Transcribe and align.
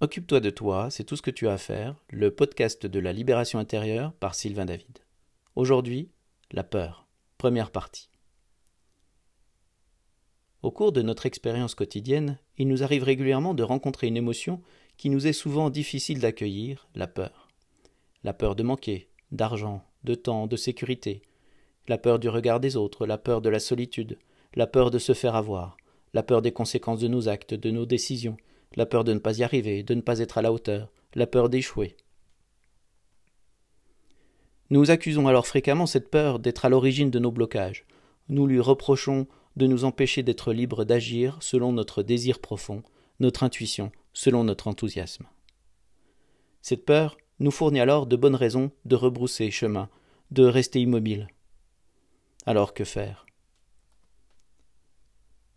Occupe-toi 0.00 0.38
de 0.38 0.50
toi, 0.50 0.90
c'est 0.90 1.02
tout 1.02 1.16
ce 1.16 1.22
que 1.22 1.30
tu 1.32 1.48
as 1.48 1.54
à 1.54 1.58
faire, 1.58 1.96
le 2.10 2.30
podcast 2.30 2.86
de 2.86 3.00
la 3.00 3.12
libération 3.12 3.58
intérieure 3.58 4.12
par 4.12 4.36
Sylvain 4.36 4.64
David. 4.64 5.00
Aujourd'hui, 5.56 6.12
la 6.52 6.62
peur. 6.62 7.08
Première 7.36 7.72
partie. 7.72 8.08
Au 10.62 10.70
cours 10.70 10.92
de 10.92 11.02
notre 11.02 11.26
expérience 11.26 11.74
quotidienne, 11.74 12.38
il 12.58 12.68
nous 12.68 12.84
arrive 12.84 13.02
régulièrement 13.02 13.54
de 13.54 13.64
rencontrer 13.64 14.06
une 14.06 14.16
émotion 14.16 14.62
qui 14.98 15.10
nous 15.10 15.26
est 15.26 15.32
souvent 15.32 15.68
difficile 15.68 16.20
d'accueillir, 16.20 16.86
la 16.94 17.08
peur. 17.08 17.48
La 18.22 18.32
peur 18.32 18.54
de 18.54 18.62
manquer, 18.62 19.08
d'argent, 19.32 19.82
de 20.04 20.14
temps, 20.14 20.46
de 20.46 20.54
sécurité, 20.54 21.22
la 21.88 21.98
peur 21.98 22.20
du 22.20 22.28
regard 22.28 22.60
des 22.60 22.76
autres, 22.76 23.04
la 23.04 23.18
peur 23.18 23.40
de 23.40 23.48
la 23.48 23.58
solitude, 23.58 24.16
la 24.54 24.68
peur 24.68 24.92
de 24.92 25.00
se 25.00 25.12
faire 25.12 25.34
avoir, 25.34 25.76
la 26.14 26.22
peur 26.22 26.40
des 26.40 26.52
conséquences 26.52 27.00
de 27.00 27.08
nos 27.08 27.28
actes, 27.28 27.54
de 27.54 27.72
nos 27.72 27.84
décisions, 27.84 28.36
la 28.76 28.86
peur 28.86 29.04
de 29.04 29.12
ne 29.12 29.18
pas 29.18 29.38
y 29.38 29.42
arriver, 29.42 29.82
de 29.82 29.94
ne 29.94 30.00
pas 30.00 30.18
être 30.18 30.38
à 30.38 30.42
la 30.42 30.52
hauteur, 30.52 30.92
la 31.14 31.26
peur 31.26 31.48
d'échouer. 31.48 31.96
Nous 34.70 34.90
accusons 34.90 35.26
alors 35.28 35.46
fréquemment 35.46 35.86
cette 35.86 36.10
peur 36.10 36.38
d'être 36.38 36.64
à 36.64 36.68
l'origine 36.68 37.10
de 37.10 37.18
nos 37.18 37.32
blocages. 37.32 37.86
Nous 38.28 38.46
lui 38.46 38.60
reprochons 38.60 39.26
de 39.56 39.66
nous 39.66 39.84
empêcher 39.84 40.22
d'être 40.22 40.52
libres 40.52 40.84
d'agir 40.84 41.38
selon 41.40 41.72
notre 41.72 42.02
désir 42.02 42.38
profond, 42.38 42.82
notre 43.18 43.42
intuition, 43.42 43.90
selon 44.12 44.44
notre 44.44 44.68
enthousiasme. 44.68 45.26
Cette 46.60 46.84
peur 46.84 47.16
nous 47.40 47.50
fournit 47.50 47.80
alors 47.80 48.06
de 48.06 48.16
bonnes 48.16 48.34
raisons 48.34 48.70
de 48.84 48.96
rebrousser 48.96 49.50
chemin, 49.50 49.88
de 50.30 50.44
rester 50.44 50.80
immobile. 50.80 51.28
Alors 52.44 52.74
que 52.74 52.84
faire? 52.84 53.27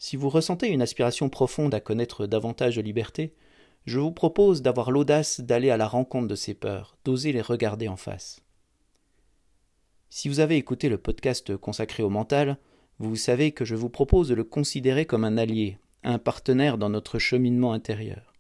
Si 0.03 0.15
vous 0.15 0.29
ressentez 0.29 0.69
une 0.69 0.81
aspiration 0.81 1.29
profonde 1.29 1.75
à 1.75 1.79
connaître 1.79 2.25
davantage 2.25 2.77
de 2.77 2.81
liberté, 2.81 3.35
je 3.85 3.99
vous 3.99 4.11
propose 4.11 4.63
d'avoir 4.63 4.89
l'audace 4.89 5.41
d'aller 5.41 5.69
à 5.69 5.77
la 5.77 5.87
rencontre 5.87 6.27
de 6.27 6.33
ces 6.33 6.55
peurs, 6.55 6.97
d'oser 7.05 7.31
les 7.31 7.41
regarder 7.41 7.87
en 7.87 7.97
face. 7.97 8.41
Si 10.09 10.27
vous 10.27 10.39
avez 10.39 10.57
écouté 10.57 10.89
le 10.89 10.97
podcast 10.97 11.55
consacré 11.55 12.01
au 12.01 12.09
mental, 12.09 12.57
vous 12.97 13.15
savez 13.15 13.51
que 13.51 13.63
je 13.63 13.75
vous 13.75 13.89
propose 13.89 14.29
de 14.29 14.33
le 14.33 14.43
considérer 14.43 15.05
comme 15.05 15.23
un 15.23 15.37
allié, 15.37 15.77
un 16.01 16.17
partenaire 16.17 16.79
dans 16.79 16.89
notre 16.89 17.19
cheminement 17.19 17.71
intérieur. 17.71 18.33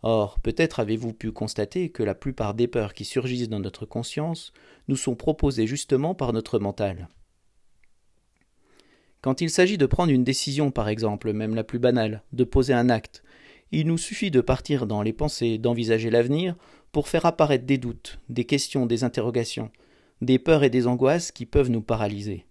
Or, 0.00 0.40
peut-être 0.40 0.80
avez-vous 0.80 1.12
pu 1.12 1.32
constater 1.32 1.90
que 1.90 2.02
la 2.02 2.14
plupart 2.14 2.54
des 2.54 2.66
peurs 2.66 2.94
qui 2.94 3.04
surgissent 3.04 3.50
dans 3.50 3.60
notre 3.60 3.84
conscience 3.84 4.54
nous 4.88 4.96
sont 4.96 5.16
proposées 5.16 5.66
justement 5.66 6.14
par 6.14 6.32
notre 6.32 6.58
mental. 6.58 7.08
Quand 9.24 9.40
il 9.40 9.48
s'agit 9.48 9.78
de 9.78 9.86
prendre 9.86 10.12
une 10.12 10.22
décision, 10.22 10.70
par 10.70 10.86
exemple, 10.86 11.32
même 11.32 11.54
la 11.54 11.64
plus 11.64 11.78
banale, 11.78 12.22
de 12.34 12.44
poser 12.44 12.74
un 12.74 12.90
acte, 12.90 13.22
il 13.72 13.86
nous 13.86 13.96
suffit 13.96 14.30
de 14.30 14.42
partir 14.42 14.86
dans 14.86 15.00
les 15.00 15.14
pensées, 15.14 15.56
d'envisager 15.56 16.10
l'avenir, 16.10 16.56
pour 16.92 17.08
faire 17.08 17.24
apparaître 17.24 17.64
des 17.64 17.78
doutes, 17.78 18.20
des 18.28 18.44
questions, 18.44 18.84
des 18.84 19.02
interrogations, 19.02 19.70
des 20.20 20.38
peurs 20.38 20.62
et 20.62 20.68
des 20.68 20.86
angoisses 20.86 21.32
qui 21.32 21.46
peuvent 21.46 21.70
nous 21.70 21.80
paralyser. 21.80 22.44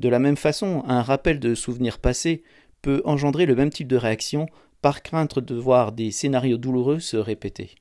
De 0.00 0.08
la 0.08 0.18
même 0.18 0.36
façon, 0.36 0.82
un 0.84 1.02
rappel 1.02 1.38
de 1.38 1.54
souvenirs 1.54 2.00
passés 2.00 2.42
peut 2.82 3.00
engendrer 3.04 3.46
le 3.46 3.54
même 3.54 3.70
type 3.70 3.86
de 3.86 3.96
réaction 3.96 4.48
par 4.82 5.04
crainte 5.04 5.38
de 5.38 5.54
voir 5.54 5.92
des 5.92 6.10
scénarios 6.10 6.58
douloureux 6.58 6.98
se 6.98 7.18
répéter. 7.18 7.76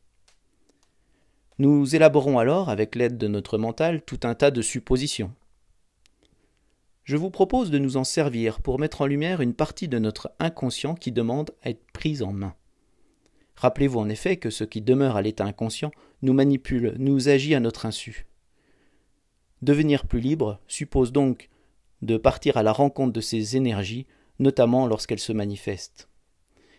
Nous 1.58 1.96
élaborons 1.96 2.38
alors, 2.38 2.70
avec 2.70 2.94
l'aide 2.94 3.18
de 3.18 3.28
notre 3.28 3.58
mental, 3.58 4.04
tout 4.04 4.20
un 4.22 4.36
tas 4.36 4.52
de 4.52 4.62
suppositions, 4.62 5.34
je 7.06 7.18
vous 7.18 7.30
propose 7.30 7.70
de 7.70 7.78
nous 7.78 7.98
en 7.98 8.04
servir 8.04 8.60
pour 8.62 8.80
mettre 8.80 9.02
en 9.02 9.06
lumière 9.06 9.40
une 9.40 9.54
partie 9.54 9.88
de 9.88 10.00
notre 10.00 10.32
inconscient 10.40 10.96
qui 10.96 11.12
demande 11.12 11.52
à 11.62 11.70
être 11.70 11.86
prise 11.94 12.24
en 12.24 12.34
main. 12.34 12.56
Rappelez-vous 13.56 14.00
en 14.00 14.10
effet 14.10 14.38
que 14.38 14.50
ce 14.50 14.64
qui 14.64 14.82
demeure 14.82 15.16
à 15.16 15.22
l'état 15.22 15.46
inconscient 15.46 15.92
nous 16.24 16.34
manipule, 16.34 16.96
nous 16.98 17.30
agit 17.30 17.54
à 17.54 17.60
notre 17.60 17.86
insu. 17.86 18.26
Devenir 19.62 20.08
plus 20.08 20.20
libre 20.20 20.60
suppose 20.68 21.12
donc 21.12 21.50
de 22.02 22.18
partir 22.18 22.58
à 22.58 22.64
la 22.64 22.74
rencontre 22.74 23.14
de 23.14 23.22
ces 23.22 23.56
énergies, 23.56 24.08
notamment 24.40 24.88
lorsqu'elles 24.88 25.20
se 25.20 25.32
manifestent. 25.32 26.10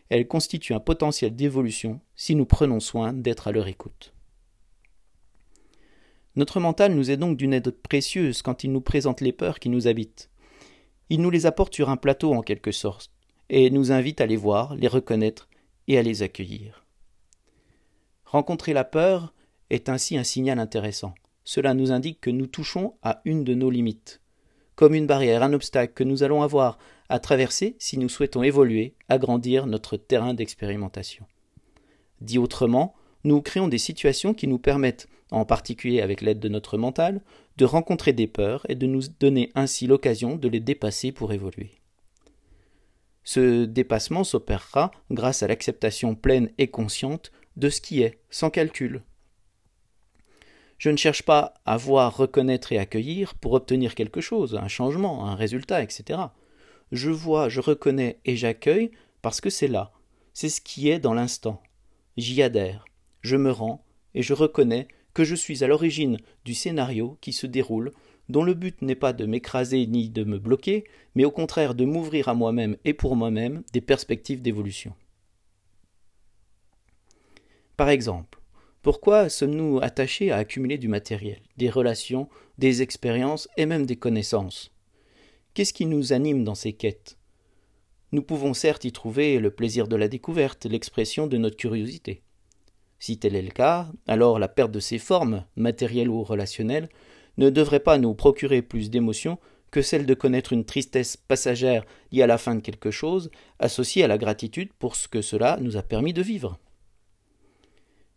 Elles 0.08 0.28
constituent 0.28 0.74
un 0.74 0.80
potentiel 0.80 1.34
d'évolution 1.34 2.00
si 2.16 2.34
nous 2.34 2.46
prenons 2.46 2.80
soin 2.80 3.12
d'être 3.12 3.46
à 3.48 3.52
leur 3.52 3.68
écoute. 3.68 4.15
Notre 6.36 6.60
mental 6.60 6.94
nous 6.94 7.10
est 7.10 7.16
donc 7.16 7.38
d'une 7.38 7.54
aide 7.54 7.70
précieuse 7.70 8.42
quand 8.42 8.62
il 8.62 8.70
nous 8.70 8.82
présente 8.82 9.22
les 9.22 9.32
peurs 9.32 9.58
qui 9.58 9.70
nous 9.70 9.88
habitent. 9.88 10.30
Il 11.08 11.22
nous 11.22 11.30
les 11.30 11.46
apporte 11.46 11.74
sur 11.74 11.88
un 11.88 11.96
plateau 11.96 12.34
en 12.34 12.42
quelque 12.42 12.72
sorte, 12.72 13.10
et 13.48 13.70
nous 13.70 13.90
invite 13.90 14.20
à 14.20 14.26
les 14.26 14.36
voir, 14.36 14.74
les 14.76 14.88
reconnaître 14.88 15.48
et 15.88 15.98
à 15.98 16.02
les 16.02 16.22
accueillir. 16.22 16.84
Rencontrer 18.24 18.74
la 18.74 18.84
peur 18.84 19.32
est 19.70 19.88
ainsi 19.88 20.18
un 20.18 20.24
signal 20.24 20.58
intéressant. 20.58 21.14
Cela 21.44 21.74
nous 21.74 21.92
indique 21.92 22.20
que 22.20 22.30
nous 22.30 22.46
touchons 22.46 22.94
à 23.02 23.22
une 23.24 23.44
de 23.44 23.54
nos 23.54 23.70
limites, 23.70 24.20
comme 24.74 24.94
une 24.94 25.06
barrière, 25.06 25.42
un 25.42 25.52
obstacle 25.52 25.94
que 25.94 26.04
nous 26.04 26.22
allons 26.22 26.42
avoir 26.42 26.76
à 27.08 27.18
traverser 27.18 27.76
si 27.78 27.98
nous 27.98 28.08
souhaitons 28.08 28.42
évoluer, 28.42 28.94
agrandir 29.08 29.66
notre 29.66 29.96
terrain 29.96 30.34
d'expérimentation. 30.34 31.24
Dit 32.20 32.38
autrement, 32.38 32.94
nous 33.26 33.42
créons 33.42 33.66
des 33.66 33.78
situations 33.78 34.34
qui 34.34 34.46
nous 34.46 34.58
permettent, 34.58 35.08
en 35.32 35.44
particulier 35.44 36.00
avec 36.00 36.20
l'aide 36.20 36.38
de 36.38 36.48
notre 36.48 36.78
mental, 36.78 37.20
de 37.56 37.64
rencontrer 37.64 38.12
des 38.12 38.28
peurs 38.28 38.64
et 38.68 38.76
de 38.76 38.86
nous 38.86 39.02
donner 39.18 39.50
ainsi 39.56 39.88
l'occasion 39.88 40.36
de 40.36 40.48
les 40.48 40.60
dépasser 40.60 41.10
pour 41.10 41.32
évoluer. 41.32 41.72
Ce 43.24 43.64
dépassement 43.64 44.22
s'opérera 44.22 44.92
grâce 45.10 45.42
à 45.42 45.48
l'acceptation 45.48 46.14
pleine 46.14 46.50
et 46.58 46.68
consciente 46.68 47.32
de 47.56 47.68
ce 47.68 47.80
qui 47.80 48.02
est, 48.02 48.20
sans 48.30 48.50
calcul. 48.50 49.02
Je 50.78 50.90
ne 50.90 50.96
cherche 50.96 51.24
pas 51.24 51.54
à 51.64 51.76
voir, 51.76 52.16
reconnaître 52.16 52.70
et 52.70 52.78
accueillir 52.78 53.34
pour 53.34 53.54
obtenir 53.54 53.96
quelque 53.96 54.20
chose, 54.20 54.54
un 54.54 54.68
changement, 54.68 55.26
un 55.26 55.34
résultat, 55.34 55.82
etc. 55.82 56.20
Je 56.92 57.10
vois, 57.10 57.48
je 57.48 57.60
reconnais 57.60 58.20
et 58.24 58.36
j'accueille 58.36 58.92
parce 59.20 59.40
que 59.40 59.50
c'est 59.50 59.66
là, 59.66 59.90
c'est 60.32 60.48
ce 60.48 60.60
qui 60.60 60.90
est 60.90 61.00
dans 61.00 61.14
l'instant. 61.14 61.60
J'y 62.16 62.40
adhère, 62.42 62.84
je 63.26 63.36
me 63.36 63.50
rends 63.50 63.84
et 64.14 64.22
je 64.22 64.32
reconnais 64.32 64.88
que 65.12 65.24
je 65.24 65.34
suis 65.34 65.64
à 65.64 65.66
l'origine 65.66 66.18
du 66.44 66.54
scénario 66.54 67.18
qui 67.20 67.32
se 67.32 67.46
déroule, 67.46 67.92
dont 68.28 68.44
le 68.44 68.54
but 68.54 68.80
n'est 68.82 68.94
pas 68.94 69.12
de 69.12 69.26
m'écraser 69.26 69.86
ni 69.86 70.08
de 70.08 70.24
me 70.24 70.38
bloquer, 70.38 70.84
mais 71.14 71.24
au 71.24 71.30
contraire 71.30 71.74
de 71.74 71.84
m'ouvrir 71.84 72.28
à 72.28 72.34
moi-même 72.34 72.76
et 72.84 72.94
pour 72.94 73.16
moi-même 73.16 73.62
des 73.72 73.80
perspectives 73.80 74.42
d'évolution. 74.42 74.94
Par 77.76 77.88
exemple, 77.88 78.38
pourquoi 78.82 79.28
sommes-nous 79.28 79.80
attachés 79.82 80.30
à 80.30 80.36
accumuler 80.36 80.78
du 80.78 80.88
matériel, 80.88 81.40
des 81.56 81.68
relations, 81.68 82.28
des 82.58 82.82
expériences 82.82 83.48
et 83.56 83.66
même 83.66 83.86
des 83.86 83.96
connaissances? 83.96 84.70
Qu'est-ce 85.54 85.72
qui 85.72 85.86
nous 85.86 86.12
anime 86.12 86.44
dans 86.44 86.54
ces 86.54 86.72
quêtes? 86.72 87.18
Nous 88.12 88.22
pouvons 88.22 88.54
certes 88.54 88.84
y 88.84 88.92
trouver 88.92 89.40
le 89.40 89.50
plaisir 89.50 89.88
de 89.88 89.96
la 89.96 90.08
découverte, 90.08 90.66
l'expression 90.66 91.26
de 91.26 91.38
notre 91.38 91.56
curiosité. 91.56 92.22
Si 93.06 93.18
tel 93.18 93.36
est 93.36 93.42
le 93.42 93.52
cas, 93.52 93.86
alors 94.08 94.40
la 94.40 94.48
perte 94.48 94.72
de 94.72 94.80
ces 94.80 94.98
formes, 94.98 95.44
matérielles 95.54 96.08
ou 96.08 96.24
relationnelles, 96.24 96.88
ne 97.38 97.50
devrait 97.50 97.78
pas 97.78 97.98
nous 97.98 98.14
procurer 98.14 98.62
plus 98.62 98.90
d'émotion 98.90 99.38
que 99.70 99.80
celle 99.80 100.06
de 100.06 100.14
connaître 100.14 100.52
une 100.52 100.64
tristesse 100.64 101.16
passagère 101.16 101.84
liée 102.10 102.22
à 102.22 102.26
la 102.26 102.36
fin 102.36 102.56
de 102.56 102.60
quelque 102.60 102.90
chose, 102.90 103.30
associée 103.60 104.02
à 104.02 104.08
la 104.08 104.18
gratitude 104.18 104.72
pour 104.80 104.96
ce 104.96 105.06
que 105.06 105.22
cela 105.22 105.56
nous 105.60 105.76
a 105.76 105.84
permis 105.84 106.14
de 106.14 106.20
vivre. 106.20 106.58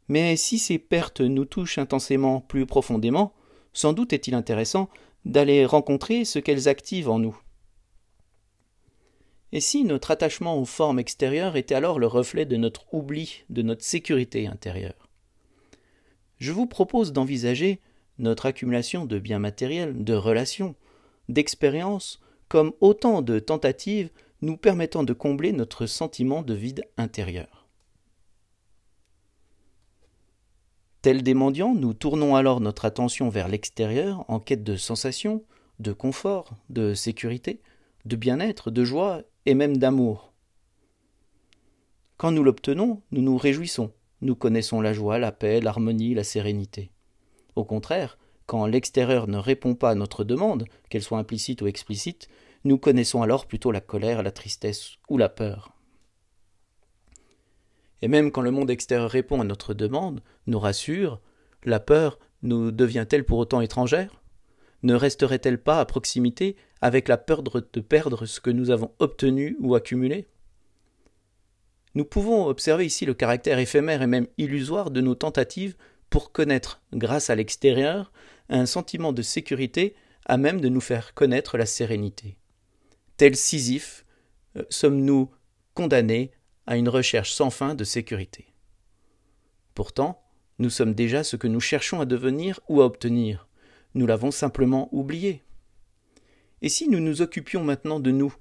Mais 0.07 0.35
si 0.35 0.57
ces 0.57 0.79
pertes 0.79 1.21
nous 1.21 1.45
touchent 1.45 1.77
intensément 1.77 2.41
plus 2.41 2.65
profondément, 2.65 3.35
sans 3.73 3.93
doute 3.93 4.11
est-il 4.11 4.33
intéressant 4.33 4.89
d'aller 5.23 5.67
rencontrer 5.67 6.25
ce 6.25 6.39
qu'elles 6.39 6.67
activent 6.67 7.11
en 7.11 7.19
nous. 7.19 7.39
Et 9.51 9.61
si 9.61 9.83
notre 9.83 10.11
attachement 10.11 10.59
aux 10.59 10.65
formes 10.65 10.99
extérieures 10.99 11.55
était 11.55 11.75
alors 11.75 11.97
le 11.99 12.07
reflet 12.07 12.45
de 12.45 12.55
notre 12.55 12.93
oubli 12.93 13.43
de 13.49 13.61
notre 13.61 13.83
sécurité 13.83 14.47
intérieure? 14.47 15.09
Je 16.37 16.51
vous 16.51 16.67
propose 16.67 17.11
d'envisager 17.11 17.79
notre 18.19 18.45
accumulation 18.45 19.05
de 19.05 19.17
biens 19.17 19.39
matériels, 19.39 20.03
de 20.03 20.13
relations, 20.13 20.75
d'expériences, 21.29 22.19
comme 22.47 22.73
autant 22.79 23.21
de 23.21 23.39
tentatives 23.39 24.09
nous 24.41 24.57
permettant 24.57 25.03
de 25.03 25.13
combler 25.13 25.51
notre 25.51 25.85
sentiment 25.85 26.43
de 26.43 26.53
vide 26.53 26.83
intérieur. 26.97 27.67
Tels 31.01 31.23
des 31.23 31.33
mendiants, 31.33 31.73
nous 31.73 31.93
tournons 31.93 32.35
alors 32.35 32.59
notre 32.59 32.85
attention 32.85 33.29
vers 33.29 33.47
l'extérieur 33.47 34.25
en 34.27 34.39
quête 34.39 34.63
de 34.63 34.75
sensations, 34.75 35.43
de 35.79 35.93
confort, 35.93 36.51
de 36.69 36.93
sécurité, 36.93 37.61
de 38.05 38.15
bien-être, 38.15 38.69
de 38.69 38.83
joie 38.83 39.21
et 39.45 39.53
même 39.53 39.77
d'amour. 39.77 40.33
Quand 42.17 42.31
nous 42.31 42.43
l'obtenons, 42.43 43.01
nous 43.11 43.21
nous 43.21 43.37
réjouissons, 43.37 43.91
nous 44.21 44.35
connaissons 44.35 44.81
la 44.81 44.93
joie, 44.93 45.19
la 45.19 45.31
paix, 45.31 45.61
l'harmonie, 45.61 46.13
la 46.13 46.23
sérénité. 46.23 46.91
Au 47.55 47.63
contraire, 47.63 48.17
quand 48.45 48.65
l'extérieur 48.65 49.27
ne 49.27 49.37
répond 49.37 49.75
pas 49.75 49.91
à 49.91 49.95
notre 49.95 50.23
demande, 50.23 50.65
qu'elle 50.89 51.03
soit 51.03 51.19
implicite 51.19 51.61
ou 51.61 51.67
explicite, 51.67 52.27
nous 52.63 52.77
connaissons 52.77 53.21
alors 53.21 53.45
plutôt 53.45 53.71
la 53.71 53.81
colère, 53.81 54.23
la 54.23 54.31
tristesse 54.31 54.97
ou 55.07 55.17
la 55.17 55.29
peur. 55.29 55.73
Et 58.01 58.07
même 58.07 58.31
quand 58.31 58.41
le 58.41 58.51
monde 58.51 58.69
extérieur 58.69 59.09
répond 59.09 59.39
à 59.41 59.45
notre 59.45 59.73
demande, 59.73 60.21
nous 60.47 60.59
rassure, 60.59 61.21
la 61.63 61.79
peur 61.79 62.19
nous 62.41 62.71
devient-elle 62.71 63.25
pour 63.25 63.37
autant 63.37 63.61
étrangère? 63.61 64.18
Ne 64.83 64.93
resterait-elle 64.93 65.61
pas 65.61 65.79
à 65.79 65.85
proximité 65.85 66.55
avec 66.81 67.07
la 67.07 67.17
peur 67.17 67.43
de 67.43 67.79
perdre 67.81 68.25
ce 68.25 68.39
que 68.39 68.49
nous 68.49 68.69
avons 68.69 68.91
obtenu 68.99 69.57
ou 69.59 69.75
accumulé? 69.75 70.27
Nous 71.95 72.05
pouvons 72.05 72.45
observer 72.45 72.85
ici 72.85 73.05
le 73.05 73.13
caractère 73.13 73.59
éphémère 73.59 74.01
et 74.01 74.07
même 74.07 74.27
illusoire 74.37 74.91
de 74.91 75.01
nos 75.01 75.15
tentatives 75.15 75.75
pour 76.09 76.31
connaître, 76.31 76.81
grâce 76.93 77.29
à 77.29 77.35
l'extérieur, 77.35 78.11
un 78.47 78.65
sentiment 78.65 79.11
de 79.11 79.21
sécurité 79.21 79.95
à 80.25 80.37
même 80.37 80.61
de 80.61 80.69
nous 80.69 80.81
faire 80.81 81.13
connaître 81.13 81.57
la 81.57 81.65
sérénité. 81.65 82.37
Tel 83.17 83.35
Sisyphe, 83.35 84.05
euh, 84.55 84.63
sommes-nous 84.69 85.29
condamnés 85.73 86.31
à 86.67 86.77
une 86.77 86.89
recherche 86.89 87.33
sans 87.33 87.49
fin 87.49 87.75
de 87.75 87.83
sécurité? 87.83 88.53
Pourtant, 89.73 90.23
nous 90.57 90.69
sommes 90.69 90.93
déjà 90.93 91.23
ce 91.23 91.35
que 91.35 91.47
nous 91.47 91.59
cherchons 91.59 91.99
à 91.99 92.05
devenir 92.05 92.59
ou 92.69 92.81
à 92.81 92.85
obtenir. 92.85 93.48
Nous 93.93 94.05
l'avons 94.05 94.31
simplement 94.31 94.89
oublié. 94.91 95.43
Et 96.61 96.69
si 96.69 96.89
nous 96.89 96.99
nous 96.99 97.21
occupions 97.21 97.63
maintenant 97.63 97.99
de 97.99 98.11
nous, 98.11 98.33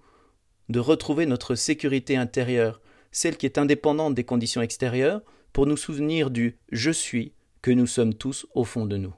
de 0.69 0.81
retrouver 0.81 1.27
notre 1.27 1.55
sécurité 1.55 2.17
intérieure, 2.17 2.81
celle 3.11 3.37
qui 3.37 3.47
est 3.47 3.59
indépendante 3.59 4.15
des 4.15 4.25
conditions 4.25 4.63
extérieures, 4.63 5.23
pour 5.53 5.67
nous 5.67 5.77
souvenir 5.77 6.31
du 6.31 6.59
je 6.71 6.91
suis 6.91 7.33
que 7.63 7.71
nous 7.71 7.87
sommes 7.87 8.15
tous 8.15 8.47
au 8.55 8.65
fond 8.65 8.87
de 8.87 8.97
nous. 8.97 9.15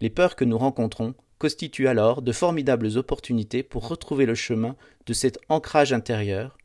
Les 0.00 0.10
peurs 0.10 0.36
que 0.36 0.44
nous 0.44 0.58
rencontrons 0.58 1.14
constituent 1.38 1.88
alors 1.88 2.22
de 2.22 2.32
formidables 2.32 2.96
opportunités 2.96 3.62
pour 3.62 3.88
retrouver 3.88 4.26
le 4.26 4.34
chemin 4.34 4.76
de 5.06 5.12
cet 5.12 5.38
ancrage 5.48 5.92
intérieur, 5.92 6.58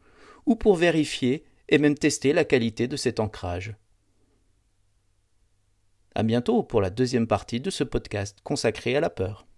ou 0.46 0.56
pour 0.56 0.76
vérifier 0.76 1.44
et 1.70 1.78
même 1.78 1.96
tester 1.96 2.34
la 2.34 2.44
qualité 2.44 2.88
de 2.88 2.98
cet 2.98 3.20
ancrage. 3.20 3.76
À 6.16 6.24
bientôt 6.24 6.64
pour 6.64 6.82
la 6.82 6.90
deuxième 6.90 7.28
partie 7.28 7.60
de 7.60 7.70
ce 7.70 7.84
podcast 7.84 8.40
consacré 8.44 8.96
à 8.96 9.00
la 9.00 9.10
peur. 9.10 9.49